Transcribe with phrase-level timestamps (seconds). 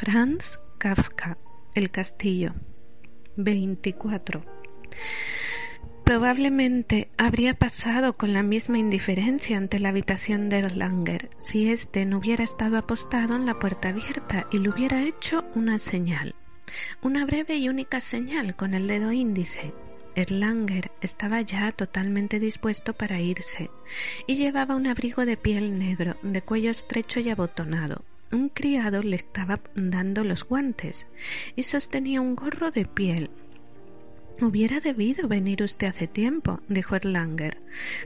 [0.00, 1.38] Franz Kafka,
[1.74, 2.54] El castillo.
[3.34, 4.44] 24.
[6.04, 12.18] Probablemente habría pasado con la misma indiferencia ante la habitación de Erlanger si éste no
[12.18, 16.36] hubiera estado apostado en la puerta abierta y le hubiera hecho una señal,
[17.02, 19.74] una breve y única señal con el dedo índice.
[20.14, 23.68] Erlanger estaba ya totalmente dispuesto para irse
[24.28, 29.16] y llevaba un abrigo de piel negro, de cuello estrecho y abotonado, un criado le
[29.16, 31.06] estaba dando los guantes
[31.56, 33.30] y sostenía un gorro de piel.
[34.40, 37.58] Hubiera debido venir usted hace tiempo, dijo Erlanger.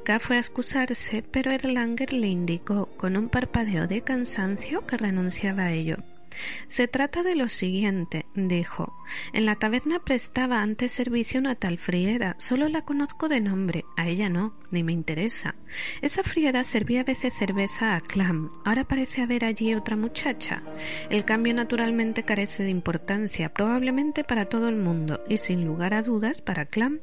[0.04, 5.64] K fue a excusarse, pero Erlanger le indicó con un parpadeo de cansancio que renunciaba
[5.64, 5.98] a ello.
[6.66, 8.94] Se trata de lo siguiente, dijo.
[9.32, 12.36] En la taberna prestaba antes servicio una tal Friera.
[12.38, 13.84] Solo la conozco de nombre.
[13.96, 15.54] A ella no, ni me interesa.
[16.00, 18.50] Esa Friera servía a veces cerveza a Clam.
[18.64, 20.62] Ahora parece haber allí otra muchacha.
[21.10, 26.02] El cambio naturalmente carece de importancia, probablemente para todo el mundo, y sin lugar a
[26.02, 27.00] dudas para Clam.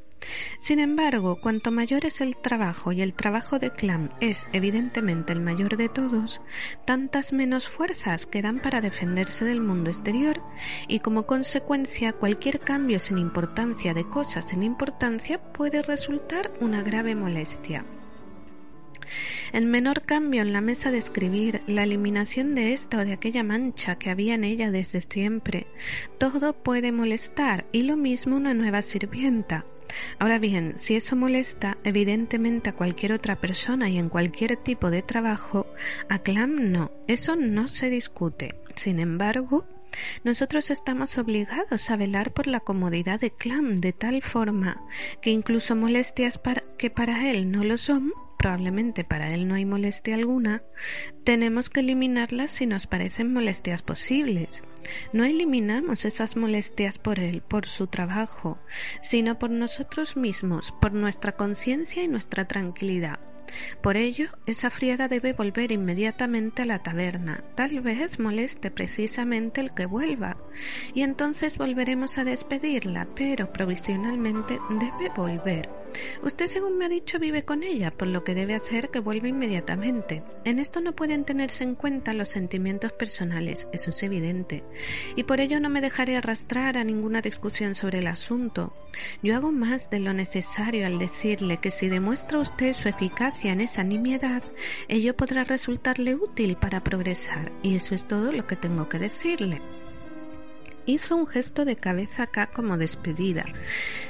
[0.59, 5.39] Sin embargo, cuanto mayor es el trabajo y el trabajo de Clam es evidentemente el
[5.39, 6.41] mayor de todos,
[6.85, 10.41] tantas menos fuerzas quedan para defenderse del mundo exterior
[10.87, 17.15] y como consecuencia cualquier cambio sin importancia de cosas sin importancia puede resultar una grave
[17.15, 17.85] molestia.
[19.53, 23.43] El menor cambio en la mesa de escribir, la eliminación de esta o de aquella
[23.43, 25.65] mancha que había en ella desde siempre,
[26.19, 29.65] todo puede molestar y lo mismo una nueva sirvienta,
[30.19, 35.01] Ahora bien, si eso molesta evidentemente a cualquier otra persona y en cualquier tipo de
[35.01, 35.65] trabajo,
[36.09, 38.55] a Clam no, eso no se discute.
[38.75, 39.65] Sin embargo,
[40.23, 44.81] nosotros estamos obligados a velar por la comodidad de Clam de tal forma
[45.21, 46.39] que incluso molestias
[46.77, 50.63] que para él no lo son, probablemente para él no hay molestia alguna,
[51.25, 54.63] tenemos que eliminarlas si nos parecen molestias posibles.
[55.11, 58.57] No eliminamos esas molestias por él, por su trabajo,
[59.01, 63.19] sino por nosotros mismos, por nuestra conciencia y nuestra tranquilidad.
[63.81, 67.43] Por ello, esa friada debe volver inmediatamente a la taberna.
[67.55, 70.37] Tal vez moleste precisamente el que vuelva,
[70.93, 75.69] y entonces volveremos a despedirla, pero provisionalmente debe volver.
[76.23, 79.27] Usted, según me ha dicho, vive con ella, por lo que debe hacer que vuelva
[79.27, 80.23] inmediatamente.
[80.43, 84.63] En esto no pueden tenerse en cuenta los sentimientos personales, eso es evidente,
[85.15, 88.73] y por ello no me dejaré arrastrar a ninguna discusión sobre el asunto.
[89.23, 93.61] Yo hago más de lo necesario al decirle que si demuestra usted su eficacia en
[93.61, 94.43] esa nimiedad,
[94.87, 99.61] ello podrá resultarle útil para progresar, y eso es todo lo que tengo que decirle.
[100.89, 103.45] Hizo un gesto de cabeza acá como despedida.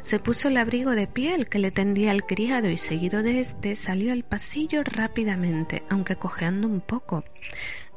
[0.02, 3.76] Se puso el abrigo de piel que le tendía el criado y seguido de éste
[3.76, 7.26] salió al pasillo rápidamente, aunque cojeando un poco.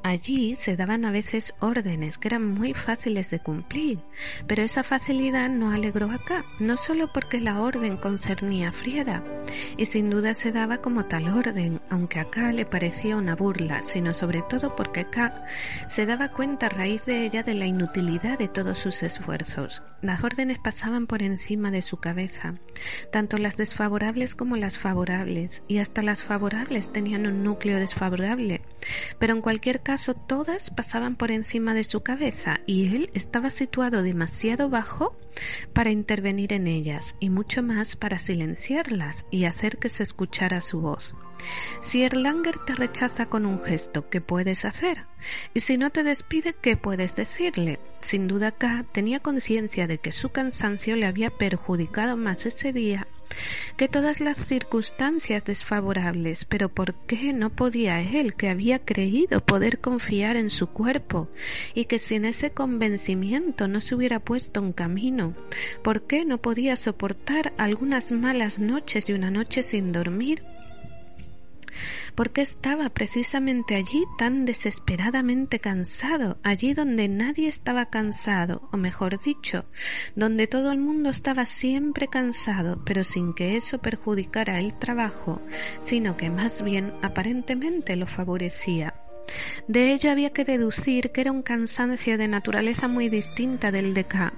[0.05, 4.01] Allí se daban a veces órdenes que eran muy fáciles de cumplir,
[4.49, 9.23] pero esa facilidad no alegró acá, no solo porque la orden concernía a Frieda,
[9.77, 14.13] y sin duda se daba como tal orden, aunque acá le parecía una burla, sino
[14.13, 15.45] sobre todo porque acá
[15.87, 19.83] se daba cuenta a raíz de ella de la inutilidad de sus esfuerzos.
[20.03, 22.55] Las órdenes pasaban por encima de su cabeza,
[23.13, 28.63] tanto las desfavorables como las favorables, y hasta las favorables tenían un núcleo desfavorable,
[29.19, 34.03] pero en cualquier caso todas pasaban por encima de su cabeza y él estaba situado
[34.03, 35.17] demasiado bajo
[35.73, 40.81] para intervenir en ellas y mucho más para silenciarlas y hacer que se escuchara su
[40.81, 41.15] voz.
[41.81, 45.07] Si Erlanger te rechaza con un gesto, ¿qué puedes hacer?
[45.55, 47.79] Y si no te despide, ¿qué puedes decirle?
[48.01, 53.07] Sin duda K tenía conciencia de que su cansancio le había perjudicado más ese día
[53.77, 59.81] que todas las circunstancias desfavorables, pero ¿por qué no podía él, que había creído poder
[59.81, 61.29] confiar en su cuerpo
[61.75, 65.35] y que sin ese convencimiento no se hubiera puesto en camino?
[65.83, 70.43] ¿Por qué no podía soportar algunas malas noches y una noche sin dormir?
[72.15, 79.19] ¿Por qué estaba precisamente allí tan desesperadamente cansado, allí donde nadie estaba cansado, o mejor
[79.21, 79.65] dicho,
[80.15, 85.41] donde todo el mundo estaba siempre cansado, pero sin que eso perjudicara el trabajo,
[85.81, 89.02] sino que más bien aparentemente lo favorecía?
[89.69, 94.05] De ello había que deducir que era un cansancio de naturaleza muy distinta del de
[94.05, 94.33] K.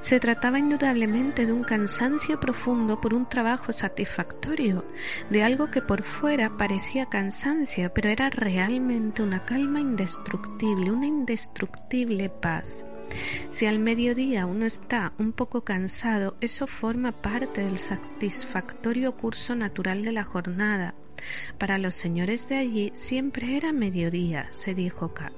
[0.00, 4.84] Se trataba indudablemente de un cansancio profundo por un trabajo satisfactorio,
[5.30, 12.28] de algo que por fuera parecía cansancio, pero era realmente una calma indestructible, una indestructible
[12.28, 12.84] paz.
[13.50, 20.02] Si al mediodía uno está un poco cansado, eso forma parte del satisfactorio curso natural
[20.02, 20.94] de la jornada,
[21.58, 25.32] para los señores de allí siempre era mediodía, se dijo K.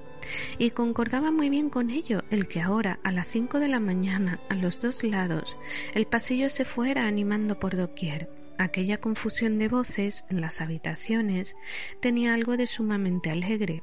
[0.59, 4.41] Y concordaba muy bien con ello el que ahora, a las cinco de la mañana,
[4.49, 5.57] a los dos lados,
[5.95, 8.29] el pasillo se fuera animando por doquier.
[8.59, 11.57] Aquella confusión de voces en las habitaciones
[12.01, 13.83] tenía algo de sumamente alegre,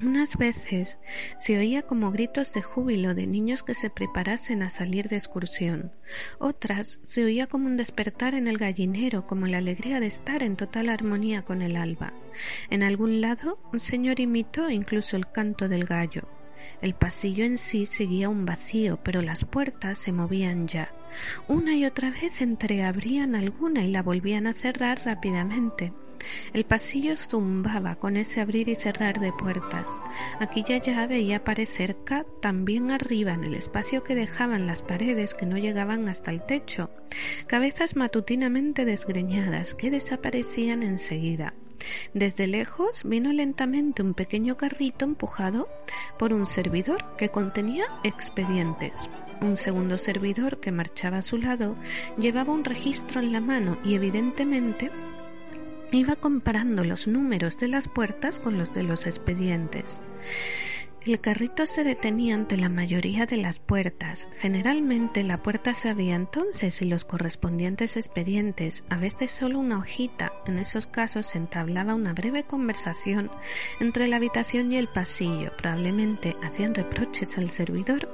[0.00, 0.98] unas veces
[1.38, 5.92] se oía como gritos de júbilo de niños que se preparasen a salir de excursión.
[6.38, 10.56] Otras se oía como un despertar en el gallinero, como la alegría de estar en
[10.56, 12.12] total armonía con el alba.
[12.70, 16.28] En algún lado un señor imitó incluso el canto del gallo.
[16.80, 20.92] El pasillo en sí seguía un vacío, pero las puertas se movían ya.
[21.48, 25.92] Una y otra vez entreabrían alguna y la volvían a cerrar rápidamente.
[26.52, 29.88] El pasillo zumbaba con ese abrir y cerrar de puertas.
[30.40, 35.46] Aquí ya veía aparecer K también arriba en el espacio que dejaban las paredes que
[35.46, 36.90] no llegaban hasta el techo,
[37.46, 41.54] cabezas matutinamente desgreñadas que desaparecían enseguida.
[42.14, 45.68] Desde lejos vino lentamente un pequeño carrito empujado
[46.18, 49.10] por un servidor que contenía expedientes.
[49.40, 51.76] Un segundo servidor que marchaba a su lado
[52.16, 54.90] llevaba un registro en la mano y evidentemente
[55.94, 60.00] Iba comparando los números de las puertas con los de los expedientes.
[61.06, 64.26] El carrito se detenía ante la mayoría de las puertas.
[64.38, 70.32] Generalmente la puerta se abría entonces y los correspondientes expedientes, a veces solo una hojita,
[70.46, 73.30] en esos casos se entablaba una breve conversación
[73.80, 75.52] entre la habitación y el pasillo.
[75.58, 78.08] Probablemente hacían reproches al servidor.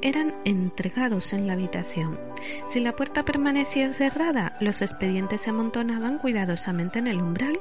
[0.00, 2.20] Eran entregados en la habitación.
[2.68, 7.58] Si la puerta permanecía cerrada, los expedientes se amontonaban cuidadosamente en el umbral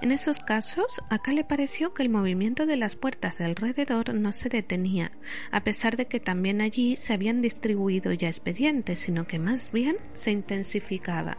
[0.00, 4.32] en esos casos, acá le pareció que el movimiento de las puertas de alrededor no
[4.32, 5.12] se detenía,
[5.50, 9.96] a pesar de que también allí se habían distribuido ya expedientes, sino que más bien
[10.12, 11.38] se intensificaba.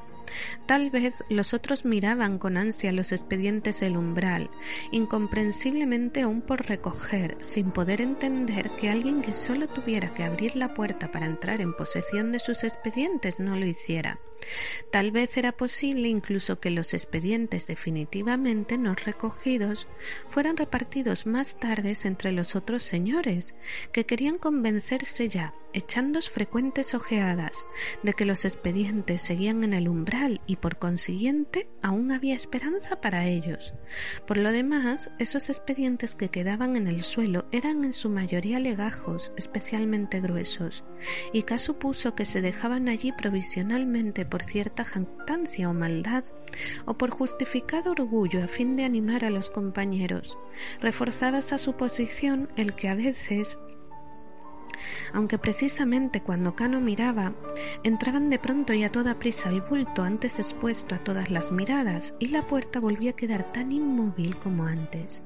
[0.66, 4.50] Tal vez los otros miraban con ansia los expedientes del umbral,
[4.92, 10.74] incomprensiblemente aún por recoger, sin poder entender que alguien que solo tuviera que abrir la
[10.74, 14.20] puerta para entrar en posesión de sus expedientes no lo hiciera.
[14.92, 19.88] Tal vez era posible incluso que los expedientes definitivamente no recogidos
[20.30, 23.56] fueran repartidos más tarde entre los otros señores,
[23.92, 27.66] que querían convencerse ya, echando frecuentes ojeadas,
[28.04, 33.28] de que los expedientes seguían en el umbral y por consiguiente aún había esperanza para
[33.28, 33.74] ellos.
[34.28, 39.32] Por lo demás, esos expedientes que quedaban en el suelo eran en su mayoría legajos,
[39.38, 40.84] especialmente gruesos,
[41.34, 46.24] y K supuso que se dejaban allí provisionalmente por cierta jactancia o maldad,
[46.86, 50.38] o por justificado orgullo a fin de animar a los compañeros.
[50.82, 53.58] Reforzaba esa suposición el que a veces
[55.14, 57.34] aunque precisamente cuando Cano miraba,
[57.84, 62.14] entraban de pronto y a toda prisa el bulto antes expuesto a todas las miradas,
[62.20, 65.22] y la puerta volvía a quedar tan inmóvil como antes.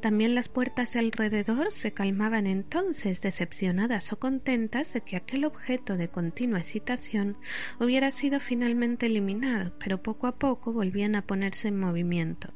[0.00, 5.96] También las puertas de alrededor se calmaban entonces, decepcionadas o contentas de que aquel objeto
[5.96, 7.36] de continua excitación
[7.80, 12.52] hubiera sido finalmente eliminado, pero poco a poco volvían a ponerse en movimiento.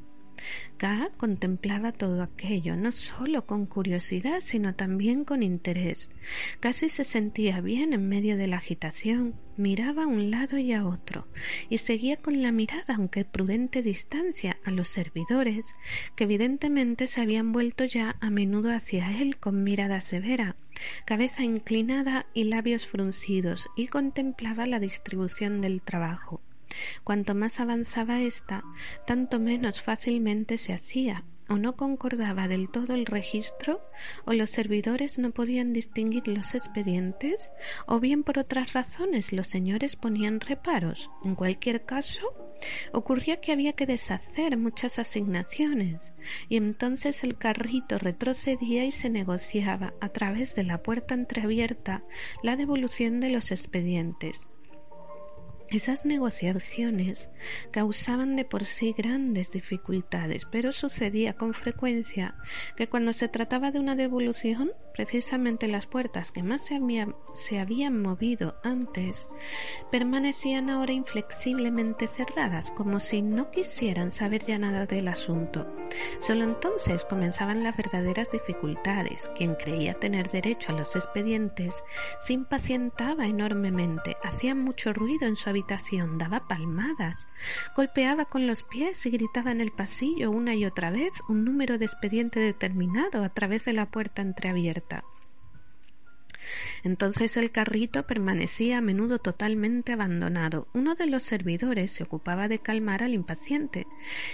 [1.20, 6.10] Contemplaba todo aquello, no sólo con curiosidad, sino también con interés.
[6.60, 10.86] Casi se sentía bien en medio de la agitación, miraba a un lado y a
[10.86, 11.28] otro,
[11.68, 15.74] y seguía con la mirada, aunque prudente distancia, a los servidores,
[16.16, 20.56] que evidentemente se habían vuelto ya a menudo hacia él con mirada severa,
[21.04, 26.40] cabeza inclinada y labios fruncidos, y contemplaba la distribución del trabajo.
[27.04, 28.62] Cuanto más avanzaba ésta,
[29.06, 33.80] tanto menos fácilmente se hacía, o no concordaba del todo el registro,
[34.24, 37.50] o los servidores no podían distinguir los expedientes,
[37.86, 41.10] o bien por otras razones los señores ponían reparos.
[41.24, 42.32] En cualquier caso,
[42.92, 46.12] ocurría que había que deshacer muchas asignaciones,
[46.48, 52.04] y entonces el carrito retrocedía y se negociaba a través de la puerta entreabierta
[52.44, 54.46] la devolución de los expedientes.
[55.70, 57.30] Esas negociaciones
[57.70, 62.34] causaban de por sí grandes dificultades, pero sucedía con frecuencia
[62.76, 68.56] que cuando se trataba de una devolución, precisamente las puertas que más se, habían movido
[68.64, 69.28] antes
[69.92, 75.66] permanecían ahora inflexiblemente cerradas, como si no quisieran saber ya nada del asunto.
[76.18, 79.30] Solo entonces comenzaban las verdaderas dificultades.
[79.36, 81.82] Quien creía tener derecho a los expedientes
[82.20, 87.28] se impacientaba enormemente, hacía mucho ruido en su habitación daba palmadas,
[87.76, 91.76] golpeaba con los pies y gritaba en el pasillo una y otra vez un número
[91.76, 95.04] de expediente determinado a través de la puerta entreabierta.
[96.82, 100.66] Entonces el carrito permanecía a menudo totalmente abandonado.
[100.72, 103.86] Uno de los servidores se ocupaba de calmar al impaciente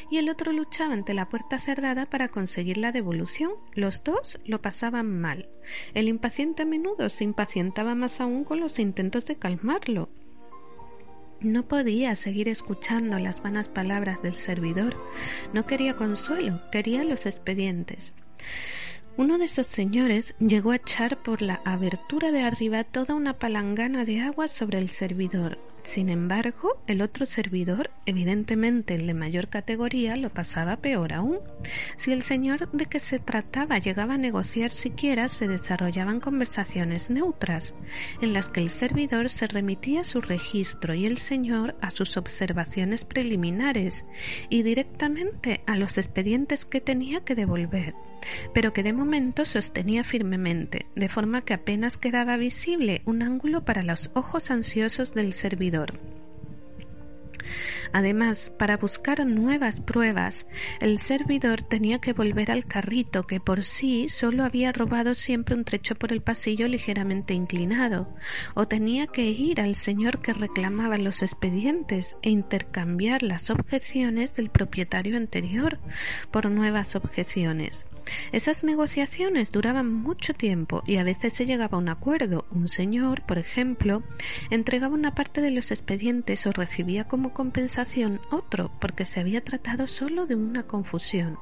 [0.09, 3.51] y el otro luchaba ante la puerta cerrada para conseguir la devolución.
[3.75, 5.49] Los dos lo pasaban mal.
[5.93, 10.09] El impaciente a menudo se impacientaba más aún con los intentos de calmarlo.
[11.41, 14.97] No podía seguir escuchando las vanas palabras del servidor.
[15.53, 18.15] No quería consuelo, quería los expedientes.
[19.19, 24.05] Uno de esos señores llegó a echar por la abertura de arriba toda una palangana
[24.05, 25.59] de agua sobre el servidor.
[25.87, 31.39] Sin embargo, el otro servidor, evidentemente el de mayor categoría, lo pasaba peor aún.
[31.97, 37.73] Si el señor de que se trataba llegaba a negociar siquiera, se desarrollaban conversaciones neutras,
[38.21, 42.17] en las que el servidor se remitía a su registro y el señor a sus
[42.17, 44.05] observaciones preliminares
[44.51, 47.95] y directamente a los expedientes que tenía que devolver
[48.55, 53.83] pero que de momento sostenía firmemente, de forma que apenas quedaba visible un ángulo para
[53.83, 55.76] los ojos ansiosos del servidor.
[57.93, 60.47] Además, para buscar nuevas pruebas,
[60.81, 65.65] el servidor tenía que volver al carrito que por sí solo había robado siempre un
[65.65, 68.09] trecho por el pasillo ligeramente inclinado,
[68.55, 74.51] o tenía que ir al señor que reclamaba los expedientes e intercambiar las objeciones del
[74.51, 75.79] propietario anterior
[76.31, 77.87] por nuevas objeciones.
[78.33, 82.45] Esas negociaciones duraban mucho tiempo y a veces se llegaba a un acuerdo.
[82.51, 84.03] Un señor, por ejemplo,
[84.51, 89.87] entregaba una parte de los expedientes o recibía como compensación otro porque se había tratado
[89.87, 91.39] solo de una confusión.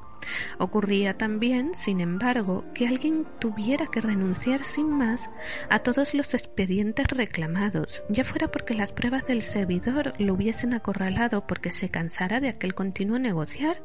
[0.57, 5.29] Ocurría también, sin embargo, que alguien tuviera que renunciar sin más
[5.69, 11.45] a todos los expedientes reclamados, ya fuera porque las pruebas del servidor lo hubiesen acorralado
[11.47, 13.81] porque se cansara de aquel continuo negociar,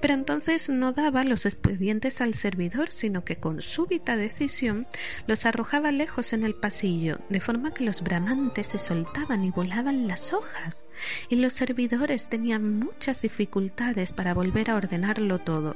[0.00, 4.86] pero entonces no daba los expedientes al servidor, sino que con súbita decisión
[5.26, 10.08] los arrojaba lejos en el pasillo, de forma que los bramantes se soltaban y volaban
[10.08, 10.84] las hojas,
[11.28, 15.75] y los servidores tenían muchas dificultades para volver a ordenarlo todo.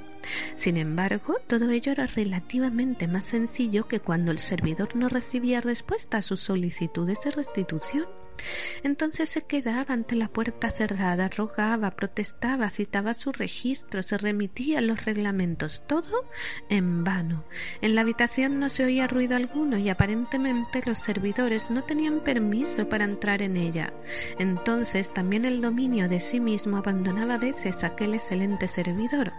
[0.57, 6.19] Sin embargo, todo ello era relativamente más sencillo que cuando el servidor no recibía respuesta
[6.19, 8.07] a sus solicitudes de restitución.
[8.83, 14.83] Entonces se quedaba ante la puerta cerrada, rogaba, protestaba, citaba su registro, se remitía a
[14.83, 16.25] los reglamentos, todo
[16.69, 17.45] en vano.
[17.80, 22.88] En la habitación no se oía ruido alguno y aparentemente los servidores no tenían permiso
[22.88, 23.92] para entrar en ella.
[24.38, 29.33] Entonces también el dominio de sí mismo abandonaba a veces aquel excelente servidor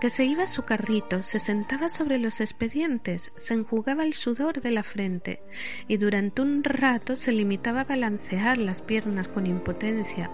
[0.00, 4.60] que se iba a su carrito, se sentaba sobre los expedientes, se enjugaba el sudor
[4.60, 5.42] de la frente
[5.88, 10.30] y durante un rato se limitaba a balancear las piernas con impotencia.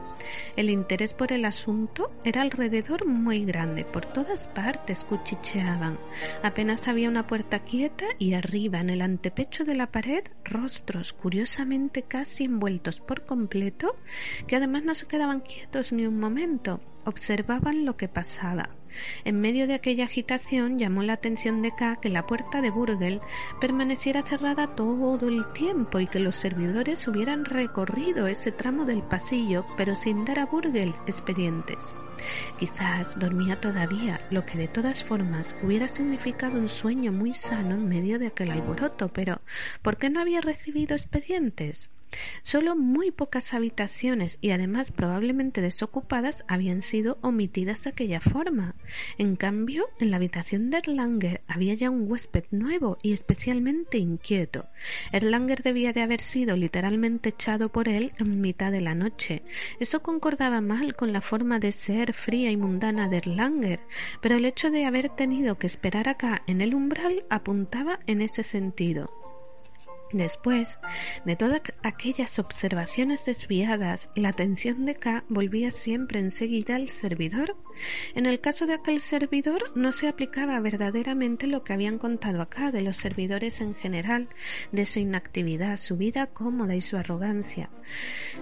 [0.56, 5.98] El interés por el asunto era alrededor muy grande, por todas partes cuchicheaban.
[6.42, 12.02] Apenas había una puerta quieta y arriba, en el antepecho de la pared, rostros curiosamente
[12.02, 13.96] casi envueltos por completo,
[14.46, 18.70] que además no se quedaban quietos ni un momento, observaban lo que pasaba.
[19.24, 23.20] En medio de aquella agitación llamó la atención de K que la puerta de Burgel
[23.60, 29.64] permaneciera cerrada todo el tiempo y que los servidores hubieran recorrido ese tramo del pasillo,
[29.76, 31.94] pero sin dar a Burgel expedientes.
[32.58, 37.88] Quizás dormía todavía, lo que de todas formas hubiera significado un sueño muy sano en
[37.88, 39.40] medio de aquel alboroto, pero
[39.82, 41.90] ¿por qué no había recibido expedientes?
[42.42, 48.74] Solo muy pocas habitaciones y además probablemente desocupadas habían sido omitidas de aquella forma.
[49.18, 54.66] En cambio, en la habitación de Erlanger había ya un huésped nuevo y especialmente inquieto.
[55.12, 59.42] Erlanger debía de haber sido literalmente echado por él en mitad de la noche.
[59.80, 63.80] Eso concordaba mal con la forma de ser fría y mundana de Erlanger,
[64.20, 68.42] pero el hecho de haber tenido que esperar acá en el umbral apuntaba en ese
[68.42, 69.23] sentido.
[70.14, 70.78] Después
[71.24, 77.56] de todas aquellas observaciones desviadas, la atención de K volvía siempre enseguida al servidor.
[78.14, 82.70] En el caso de aquel servidor no se aplicaba verdaderamente lo que habían contado acá
[82.70, 84.28] de los servidores en general,
[84.70, 87.70] de su inactividad, su vida cómoda y su arrogancia.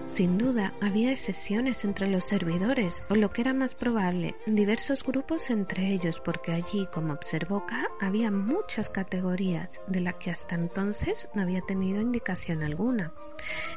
[0.05, 5.49] Sin duda, había excepciones entre los servidores, o lo que era más probable, diversos grupos
[5.49, 11.27] entre ellos, porque allí, como observó K, había muchas categorías, de las que hasta entonces
[11.33, 13.13] no había tenido indicación alguna.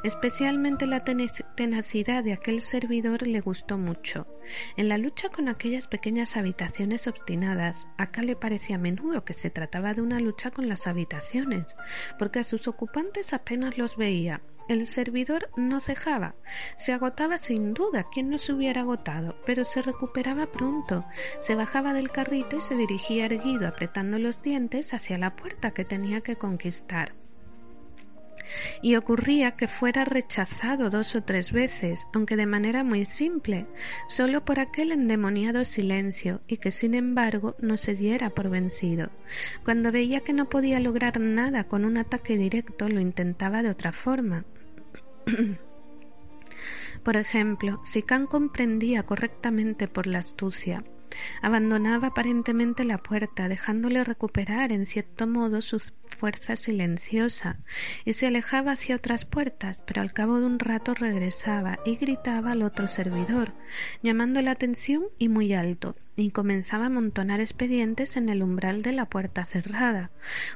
[0.03, 4.27] Especialmente la tenacidad de aquel servidor le gustó mucho.
[4.77, 9.49] En la lucha con aquellas pequeñas habitaciones obstinadas, acá le parecía a menudo que se
[9.49, 11.75] trataba de una lucha con las habitaciones,
[12.17, 16.35] porque a sus ocupantes apenas los veía, el servidor no cejaba.
[16.77, 21.05] Se agotaba sin duda, quien no se hubiera agotado, pero se recuperaba pronto.
[21.39, 25.85] Se bajaba del carrito y se dirigía erguido, apretando los dientes hacia la puerta que
[25.85, 27.13] tenía que conquistar
[28.81, 33.65] y ocurría que fuera rechazado dos o tres veces, aunque de manera muy simple,
[34.07, 39.09] solo por aquel endemoniado silencio, y que sin embargo no se diera por vencido.
[39.63, 43.91] Cuando veía que no podía lograr nada con un ataque directo, lo intentaba de otra
[43.91, 44.45] forma.
[47.03, 50.83] por ejemplo, si Kant comprendía correctamente por la astucia
[51.41, 55.79] Abandonaba aparentemente la puerta, dejándole recuperar en cierto modo su
[56.17, 57.57] fuerza silenciosa,
[58.05, 62.51] y se alejaba hacia otras puertas, pero al cabo de un rato regresaba y gritaba
[62.51, 63.53] al otro servidor,
[64.01, 68.91] llamando la atención y muy alto, y comenzaba a amontonar expedientes en el umbral de
[68.91, 70.09] la puerta cerrada,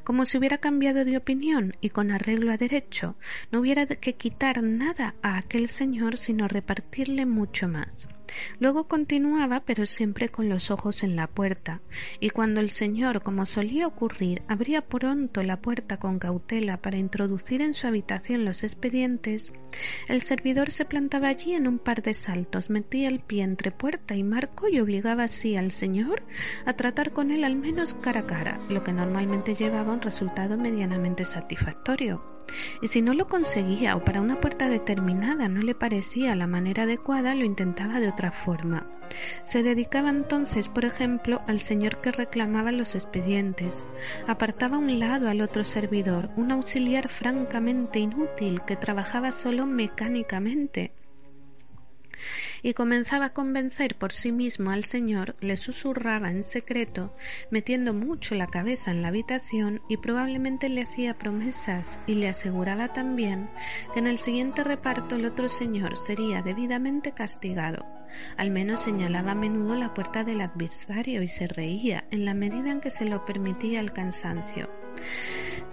[0.03, 3.15] como si hubiera cambiado de opinión y con arreglo a derecho
[3.51, 8.07] no hubiera que quitar nada a aquel señor sino repartirle mucho más.
[8.59, 11.81] Luego continuaba, pero siempre con los ojos en la puerta,
[12.19, 17.61] y cuando el señor, como solía ocurrir, abría pronto la puerta con cautela para introducir
[17.61, 19.51] en su habitación los expedientes,
[20.07, 24.15] el servidor se plantaba allí en un par de saltos, metía el pie entre puerta
[24.15, 26.23] y marco y obligaba así al señor
[26.65, 30.57] a tratar con él al menos cara a cara, lo que normalmente llevaba un resultado
[30.57, 32.21] medianamente satisfactorio.
[32.81, 36.83] Y si no lo conseguía o para una puerta determinada no le parecía la manera
[36.83, 38.87] adecuada, lo intentaba de otra forma.
[39.43, 43.83] Se dedicaba entonces, por ejemplo, al señor que reclamaba los expedientes.
[44.27, 50.91] Apartaba a un lado al otro servidor, un auxiliar francamente inútil que trabajaba solo mecánicamente
[52.63, 57.13] y comenzaba a convencer por sí mismo al señor, le susurraba en secreto,
[57.49, 62.93] metiendo mucho la cabeza en la habitación y probablemente le hacía promesas y le aseguraba
[62.93, 63.49] también
[63.93, 67.85] que en el siguiente reparto el otro señor sería debidamente castigado.
[68.37, 72.71] Al menos señalaba a menudo la puerta del adversario y se reía en la medida
[72.71, 74.69] en que se lo permitía el cansancio.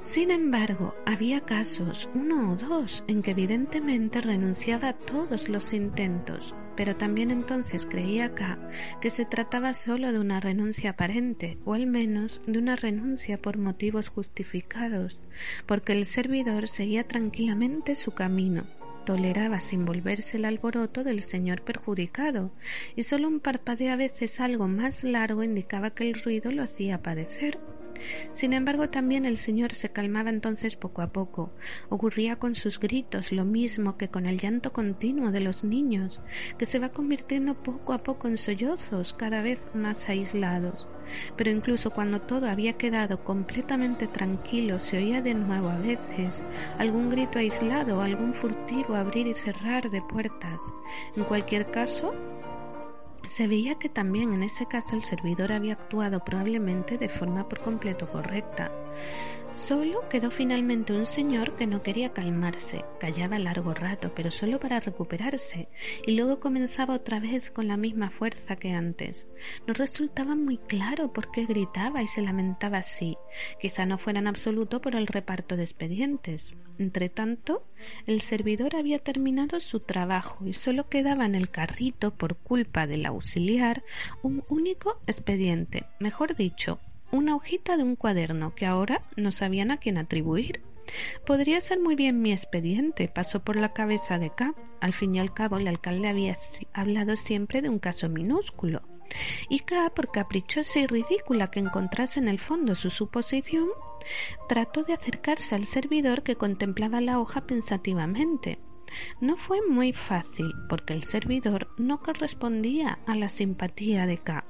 [0.03, 6.55] Sin embargo, había casos, uno o dos, en que evidentemente renunciaba a todos los intentos,
[6.77, 8.59] pero también entonces creía acá
[9.01, 13.59] que se trataba solo de una renuncia aparente, o al menos de una renuncia por
[13.59, 15.21] motivos justificados,
[15.67, 18.65] porque el servidor seguía tranquilamente su camino,
[19.05, 22.53] toleraba sin volverse el alboroto del señor perjudicado,
[22.95, 27.03] y solo un parpadeo a veces algo más largo indicaba que el ruido lo hacía
[27.03, 27.59] padecer.
[28.33, 31.53] Sin embargo, también el señor se calmaba entonces poco a poco.
[31.89, 36.21] Ocurría con sus gritos lo mismo que con el llanto continuo de los niños,
[36.59, 40.89] que se va convirtiendo poco a poco en sollozos cada vez más aislados.
[41.37, 46.43] Pero incluso cuando todo había quedado completamente tranquilo, se oía de nuevo a veces
[46.79, 50.61] algún grito aislado, algún furtivo abrir y cerrar de puertas.
[51.17, 52.15] En cualquier caso,
[53.29, 57.61] se veía que también en ese caso el servidor había actuado probablemente de forma por
[57.61, 58.71] completo correcta.
[59.53, 64.79] Solo quedó finalmente un señor que no quería calmarse, callaba largo rato, pero solo para
[64.79, 65.69] recuperarse,
[66.07, 69.27] y luego comenzaba otra vez con la misma fuerza que antes.
[69.67, 73.17] No resultaba muy claro por qué gritaba y se lamentaba así.
[73.59, 76.55] Quizá no fuera en absoluto por el reparto de expedientes.
[76.79, 77.67] Entretanto,
[78.07, 83.07] el servidor había terminado su trabajo y solo quedaba en el carrito, por culpa del
[83.07, 83.83] auxiliar,
[84.23, 89.79] un único expediente, mejor dicho, una hojita de un cuaderno que ahora no sabían a
[89.79, 90.63] quién atribuir.
[91.27, 94.55] Podría ser muy bien mi expediente, pasó por la cabeza de K.
[94.81, 96.35] Al fin y al cabo, el alcalde había
[96.73, 98.83] hablado siempre de un caso minúsculo.
[99.49, 103.69] Y K, por caprichosa y ridícula que encontrase en el fondo su suposición,
[104.49, 108.59] trató de acercarse al servidor que contemplaba la hoja pensativamente.
[109.21, 114.45] No fue muy fácil, porque el servidor no correspondía a la simpatía de K